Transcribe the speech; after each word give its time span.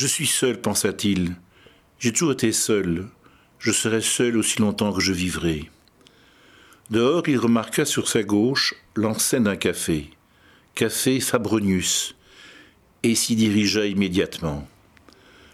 Je 0.00 0.06
suis 0.06 0.26
seul, 0.26 0.58
pensa-t-il. 0.58 1.36
J'ai 1.98 2.10
toujours 2.10 2.32
été 2.32 2.52
seul. 2.52 3.08
Je 3.58 3.70
serai 3.70 4.00
seul 4.00 4.38
aussi 4.38 4.58
longtemps 4.58 4.94
que 4.94 5.00
je 5.02 5.12
vivrai. 5.12 5.68
Dehors, 6.88 7.28
il 7.28 7.36
remarqua 7.36 7.84
sur 7.84 8.08
sa 8.08 8.22
gauche 8.22 8.74
l'enseigne 8.96 9.42
d'un 9.42 9.56
café. 9.56 10.08
Café 10.74 11.20
Fabronius. 11.20 12.14
Et 13.02 13.14
s'y 13.14 13.36
dirigea 13.36 13.84
immédiatement. 13.84 14.66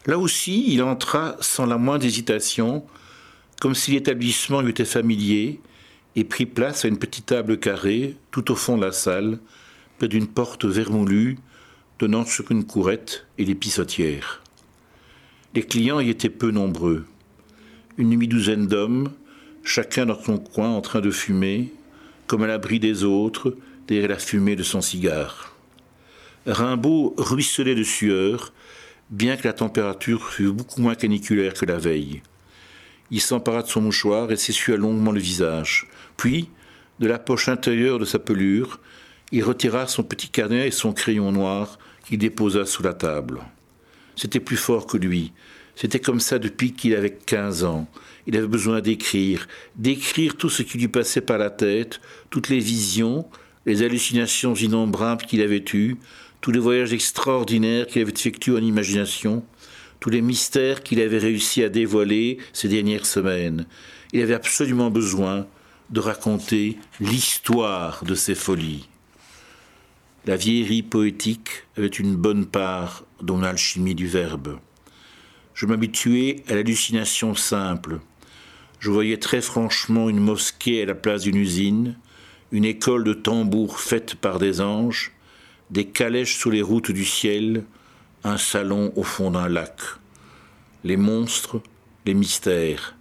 Là 0.06 0.16
aussi, 0.16 0.72
il 0.72 0.80
entra 0.84 1.36
sans 1.40 1.66
la 1.66 1.76
moindre 1.76 2.06
hésitation, 2.06 2.86
comme 3.60 3.74
si 3.74 3.90
l'établissement 3.90 4.60
lui 4.60 4.70
était 4.70 4.84
familier, 4.84 5.58
et 6.14 6.22
prit 6.22 6.46
place 6.46 6.84
à 6.84 6.88
une 6.88 7.00
petite 7.00 7.26
table 7.26 7.58
carrée, 7.58 8.14
tout 8.30 8.52
au 8.52 8.54
fond 8.54 8.76
de 8.76 8.84
la 8.84 8.92
salle, 8.92 9.40
près 9.98 10.06
d'une 10.06 10.28
porte 10.28 10.66
vermoulue 10.66 11.36
donnant 11.98 12.24
sur 12.24 12.48
une 12.52 12.64
courette 12.64 13.26
et 13.38 13.44
les 13.44 13.56
pissotières. 13.56 14.40
Les 15.56 15.62
clients 15.62 16.00
y 16.00 16.10
étaient 16.10 16.28
peu 16.28 16.50
nombreux. 16.50 17.06
Une 17.96 18.10
demi-douzaine 18.10 18.66
d'hommes, 18.66 19.10
chacun 19.64 20.04
dans 20.04 20.22
son 20.22 20.36
coin 20.36 20.68
en 20.68 20.82
train 20.82 21.00
de 21.00 21.10
fumer, 21.10 21.72
comme 22.26 22.42
à 22.42 22.46
l'abri 22.46 22.78
des 22.78 23.04
autres, 23.04 23.56
derrière 23.88 24.10
la 24.10 24.18
fumée 24.18 24.54
de 24.54 24.62
son 24.62 24.82
cigare. 24.82 25.56
Rimbaud 26.44 27.14
ruisselait 27.16 27.74
de 27.74 27.82
sueur, 27.82 28.52
bien 29.08 29.38
que 29.38 29.48
la 29.48 29.54
température 29.54 30.28
fût 30.28 30.52
beaucoup 30.52 30.82
moins 30.82 30.94
caniculaire 30.94 31.54
que 31.54 31.64
la 31.64 31.78
veille. 31.78 32.20
Il 33.10 33.22
s'empara 33.22 33.62
de 33.62 33.68
son 33.68 33.80
mouchoir 33.80 34.30
et 34.30 34.36
s'essuya 34.36 34.76
longuement 34.76 35.12
le 35.12 35.20
visage. 35.20 35.88
Puis, 36.18 36.50
de 37.00 37.06
la 37.06 37.18
poche 37.18 37.48
intérieure 37.48 37.98
de 37.98 38.04
sa 38.04 38.18
pelure, 38.18 38.78
il 39.32 39.42
retira 39.42 39.86
son 39.86 40.02
petit 40.02 40.28
carnet 40.28 40.68
et 40.68 40.70
son 40.70 40.92
crayon 40.92 41.32
noir 41.32 41.78
qu'il 42.04 42.18
déposa 42.18 42.66
sous 42.66 42.82
la 42.82 42.92
table. 42.92 43.40
C'était 44.16 44.40
plus 44.40 44.56
fort 44.56 44.86
que 44.86 44.96
lui. 44.96 45.32
C'était 45.74 46.00
comme 46.00 46.20
ça 46.20 46.38
depuis 46.38 46.72
qu'il 46.72 46.94
avait 46.94 47.16
quinze 47.26 47.62
ans. 47.62 47.86
Il 48.26 48.36
avait 48.36 48.46
besoin 48.46 48.80
d'écrire, 48.80 49.46
d'écrire 49.76 50.36
tout 50.36 50.48
ce 50.48 50.62
qui 50.62 50.78
lui 50.78 50.88
passait 50.88 51.20
par 51.20 51.38
la 51.38 51.50
tête, 51.50 52.00
toutes 52.30 52.48
les 52.48 52.58
visions, 52.58 53.26
les 53.66 53.82
hallucinations 53.82 54.54
innombrables 54.54 55.26
qu'il 55.26 55.42
avait 55.42 55.64
eues, 55.74 55.96
tous 56.40 56.50
les 56.50 56.58
voyages 56.58 56.94
extraordinaires 56.94 57.86
qu'il 57.86 58.00
avait 58.00 58.12
effectués 58.12 58.56
en 58.56 58.62
imagination, 58.62 59.44
tous 60.00 60.10
les 60.10 60.22
mystères 60.22 60.82
qu'il 60.82 61.00
avait 61.00 61.18
réussi 61.18 61.62
à 61.62 61.68
dévoiler 61.68 62.38
ces 62.52 62.68
dernières 62.68 63.06
semaines. 63.06 63.66
Il 64.12 64.22
avait 64.22 64.34
absolument 64.34 64.90
besoin 64.90 65.46
de 65.90 66.00
raconter 66.00 66.78
l'histoire 67.00 68.02
de 68.04 68.14
ses 68.14 68.34
folies. 68.34 68.88
La 70.26 70.34
vieillerie 70.34 70.82
poétique 70.82 71.62
avait 71.76 71.86
une 71.86 72.16
bonne 72.16 72.46
part 72.46 73.04
dans 73.22 73.40
l'alchimie 73.40 73.94
du 73.94 74.08
verbe. 74.08 74.58
Je 75.54 75.66
m'habituais 75.66 76.42
à 76.48 76.56
l'hallucination 76.56 77.36
simple. 77.36 78.00
Je 78.80 78.90
voyais 78.90 79.18
très 79.18 79.40
franchement 79.40 80.08
une 80.08 80.18
mosquée 80.18 80.82
à 80.82 80.86
la 80.86 80.96
place 80.96 81.22
d'une 81.22 81.36
usine, 81.36 81.96
une 82.50 82.64
école 82.64 83.04
de 83.04 83.12
tambours 83.12 83.78
faite 83.78 84.16
par 84.16 84.40
des 84.40 84.60
anges, 84.60 85.12
des 85.70 85.84
calèches 85.84 86.36
sous 86.36 86.50
les 86.50 86.62
routes 86.62 86.90
du 86.90 87.04
ciel, 87.04 87.62
un 88.24 88.36
salon 88.36 88.92
au 88.96 89.04
fond 89.04 89.30
d'un 89.30 89.48
lac. 89.48 89.80
Les 90.82 90.96
monstres, 90.96 91.62
les 92.04 92.14
mystères. 92.14 92.96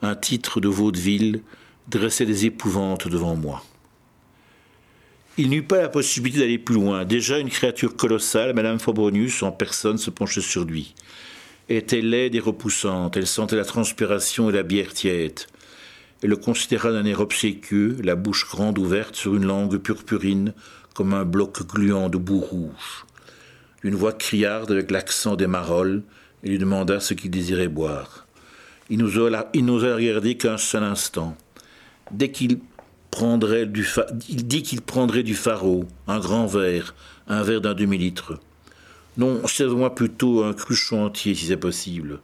Un 0.00 0.14
titre 0.14 0.58
de 0.58 0.68
vaudeville 0.68 1.42
dressait 1.88 2.24
des 2.24 2.46
épouvantes 2.46 3.08
devant 3.08 3.36
moi. 3.36 3.62
Il 5.38 5.48
n'eut 5.48 5.62
pas 5.62 5.80
la 5.80 5.88
possibilité 5.88 6.40
d'aller 6.40 6.58
plus 6.58 6.74
loin. 6.74 7.06
Déjà, 7.06 7.38
une 7.38 7.48
créature 7.48 7.96
colossale, 7.96 8.54
Madame 8.54 8.78
Fabronius, 8.78 9.42
en 9.42 9.50
personne, 9.50 9.96
se 9.96 10.10
penchait 10.10 10.42
sur 10.42 10.64
lui. 10.64 10.94
Elle 11.68 11.78
était 11.78 12.02
laide 12.02 12.34
et 12.34 12.40
repoussante. 12.40 13.16
Elle 13.16 13.26
sentait 13.26 13.56
la 13.56 13.64
transpiration 13.64 14.50
et 14.50 14.52
la 14.52 14.62
bière 14.62 14.92
tiède. 14.92 15.40
Elle 16.22 16.30
le 16.30 16.36
considéra 16.36 16.92
d'un 16.92 17.06
air 17.06 17.20
obséquieux, 17.20 17.96
la 18.04 18.14
bouche 18.14 18.46
grande 18.46 18.78
ouverte 18.78 19.16
sur 19.16 19.34
une 19.34 19.46
langue 19.46 19.78
purpurine, 19.78 20.52
comme 20.94 21.14
un 21.14 21.24
bloc 21.24 21.66
gluant 21.66 22.10
de 22.10 22.18
boue 22.18 22.40
rouge. 22.40 23.06
Une 23.82 23.94
voix 23.94 24.12
criarde 24.12 24.70
avec 24.70 24.90
l'accent 24.90 25.34
des 25.34 25.46
marolles, 25.46 26.02
et 26.44 26.50
lui 26.50 26.58
demanda 26.58 27.00
ce 27.00 27.14
qu'il 27.14 27.30
désirait 27.30 27.68
boire. 27.68 28.26
Il 28.90 28.98
n'osa 28.98 29.94
regarder 29.96 30.36
qu'un 30.36 30.58
seul 30.58 30.82
instant. 30.82 31.36
Dès 32.10 32.30
qu'il 32.30 32.58
prendrait 33.12 33.68
il 34.28 34.46
dit 34.48 34.62
qu'il 34.64 34.80
prendrait 34.80 35.22
du 35.22 35.36
faro, 35.36 35.84
un 36.08 36.18
grand 36.18 36.46
verre, 36.46 36.96
un 37.28 37.42
verre 37.42 37.60
d'un 37.60 37.74
demi-litre. 37.74 38.40
Non, 39.18 39.46
serve-moi 39.46 39.94
plutôt 39.94 40.42
un 40.42 40.54
cruchon 40.54 41.04
entier 41.04 41.34
si 41.34 41.46
c'est 41.46 41.56
possible. 41.58 42.20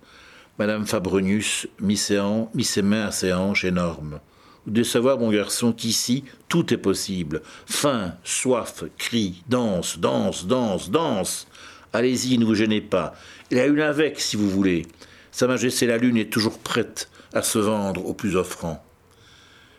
Madame 0.58 0.86
Fabrenius 0.86 1.68
mit 1.78 1.98
ses, 1.98 2.82
mains 2.82 3.06
à 3.06 3.10
ses 3.12 3.32
hanches 3.34 3.64
énormes. 3.64 4.18
De 4.66 4.82
savoir, 4.82 5.18
mon 5.18 5.30
garçon, 5.30 5.72
qu'ici, 5.72 6.24
tout 6.48 6.72
est 6.72 6.78
possible. 6.78 7.42
Faim, 7.66 8.14
soif, 8.24 8.84
cri, 8.96 9.44
danse, 9.48 9.98
danse, 9.98 10.46
danse, 10.46 10.90
danse. 10.90 11.46
Allez-y, 11.92 12.38
ne 12.38 12.46
vous 12.46 12.54
gênez 12.54 12.80
pas. 12.80 13.14
Il 13.50 13.58
a 13.58 13.66
une 13.66 13.80
avec, 13.80 14.20
si 14.20 14.36
vous 14.36 14.48
voulez. 14.48 14.86
Sa 15.30 15.46
Majesté 15.46 15.86
la 15.86 15.98
Lune 15.98 16.16
est 16.16 16.32
toujours 16.32 16.58
prête 16.58 17.10
à 17.34 17.42
se 17.42 17.58
vendre 17.58 18.06
au 18.06 18.14
plus 18.14 18.36
offrant. 18.36 18.82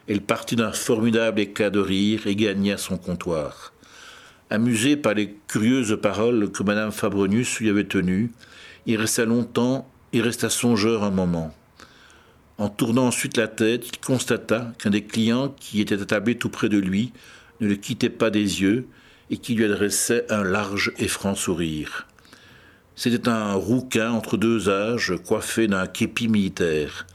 Elle 0.09 0.21
partit 0.21 0.55
d'un 0.55 0.71
formidable 0.71 1.39
éclat 1.39 1.69
de 1.69 1.79
rire 1.79 2.25
et 2.25 2.35
gagna 2.35 2.77
son 2.77 2.97
comptoir. 2.97 3.73
Amusé 4.49 4.97
par 4.97 5.13
les 5.13 5.37
curieuses 5.47 5.99
paroles 6.01 6.51
que 6.51 6.63
Madame 6.63 6.91
Fabronius 6.91 7.59
lui 7.59 7.69
avait 7.69 7.83
tenues, 7.83 8.31
il 8.87 8.97
resta 8.97 9.25
longtemps, 9.25 9.87
il 10.11 10.23
resta 10.23 10.49
songeur 10.49 11.03
un 11.03 11.11
moment. 11.11 11.53
En 12.57 12.69
tournant 12.69 13.05
ensuite 13.05 13.37
la 13.37 13.47
tête, 13.47 13.87
il 13.87 13.99
constata 13.99 14.73
qu'un 14.79 14.89
des 14.89 15.03
clients 15.03 15.53
qui 15.59 15.79
était 15.79 16.01
attablé 16.01 16.35
tout 16.35 16.49
près 16.49 16.69
de 16.69 16.79
lui 16.79 17.13
ne 17.59 17.67
le 17.67 17.75
quittait 17.75 18.09
pas 18.09 18.31
des 18.31 18.61
yeux 18.63 18.87
et 19.29 19.37
qui 19.37 19.53
lui 19.53 19.65
adressait 19.65 20.25
un 20.31 20.43
large 20.43 20.91
et 20.97 21.07
franc 21.07 21.35
sourire. 21.35 22.07
C'était 22.95 23.29
un 23.29 23.53
rouquin 23.53 24.09
entre 24.09 24.37
deux 24.37 24.69
âges, 24.69 25.13
coiffé 25.23 25.67
d'un 25.67 25.85
képi 25.85 26.27
militaire. 26.27 27.05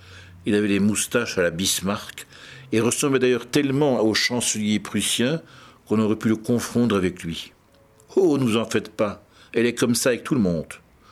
Il 0.47 0.55
avait 0.55 0.69
les 0.69 0.81
moustaches 0.81 1.38
à 1.38 1.43
la 1.43 1.50
Bismarck 1.50 2.28
et 2.75 2.81
ressemblait 2.81 3.21
d'ailleurs 3.21 3.47
tellement 3.47 4.01
au 4.01 4.15
chancelier 4.15 4.81
prussien 4.81 5.41
qu'on 5.87 6.01
aurait 6.01 6.17
pu 6.17 6.29
le 6.29 6.35
confondre 6.35 6.97
avec 6.97 7.23
lui. 7.23 7.53
Oh, 8.17 8.37
ne 8.37 8.43
vous 8.43 8.57
en 8.57 8.65
faites 8.65 8.91
pas, 8.91 9.25
elle 9.53 9.67
est 9.67 9.77
comme 9.77 9.95
ça 9.95 10.09
avec 10.09 10.25
tout 10.25 10.35
le 10.35 10.41
monde. 10.41 10.67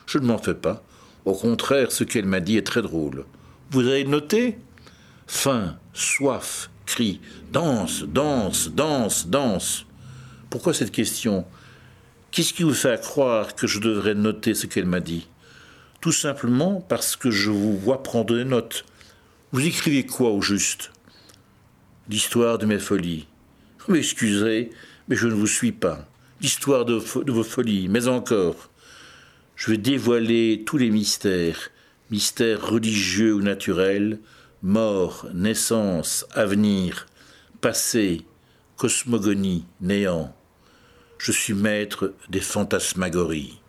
Je 0.05 0.17
ne 0.17 0.25
m'en 0.25 0.37
fais 0.37 0.55
pas. 0.55 0.83
Au 1.23 1.33
contraire, 1.33 1.93
ce 1.93 2.03
qu'elle 2.03 2.25
m'a 2.25 2.41
dit 2.41 2.57
est 2.57 2.67
très 2.67 2.81
drôle. 2.81 3.23
Vous 3.71 3.87
avez 3.87 4.03
noté? 4.03 4.57
Faim, 5.25 5.77
soif, 5.93 6.69
cri, 6.85 7.21
danse, 7.53 8.03
danse, 8.03 8.69
danse, 8.69 9.27
danse. 9.29 9.85
Pourquoi 10.49 10.73
cette 10.73 10.91
question? 10.91 11.45
Qu'est-ce 12.31 12.53
qui 12.53 12.63
vous 12.63 12.73
fait 12.73 12.99
croire 12.99 13.55
que 13.55 13.67
je 13.67 13.79
devrais 13.79 14.15
noter 14.15 14.53
ce 14.53 14.67
qu'elle 14.67 14.85
m'a 14.85 14.99
dit? 14.99 15.29
Tout 16.01 16.11
simplement 16.11 16.81
parce 16.89 17.15
que 17.15 17.31
je 17.31 17.51
vous 17.51 17.77
vois 17.77 18.03
prendre 18.03 18.35
des 18.35 18.43
notes. 18.43 18.83
Vous 19.53 19.65
écrivez 19.65 20.05
quoi 20.05 20.31
au 20.31 20.41
juste? 20.41 20.91
L'histoire 22.09 22.57
de 22.57 22.65
mes 22.65 22.79
folies. 22.79 23.27
M'excusez, 23.87 24.69
mais 25.07 25.15
je 25.15 25.27
ne 25.27 25.33
vous 25.33 25.47
suis 25.47 25.71
pas. 25.71 26.07
L'histoire 26.41 26.85
de, 26.85 26.99
de 27.23 27.31
vos 27.31 27.43
folies, 27.43 27.87
mais 27.87 28.07
encore. 28.07 28.69
Je 29.55 29.71
vais 29.71 29.77
dévoiler 29.77 30.63
tous 30.65 30.77
les 30.77 30.89
mystères, 30.89 31.69
mystères 32.11 32.65
religieux 32.65 33.33
ou 33.33 33.41
naturels, 33.41 34.19
mort, 34.61 35.27
naissance, 35.33 36.25
avenir, 36.33 37.05
passé, 37.61 38.21
cosmogonie, 38.77 39.65
néant 39.79 40.35
je 41.23 41.31
suis 41.31 41.53
maître 41.53 42.13
des 42.27 42.41
fantasmagories. 42.41 43.61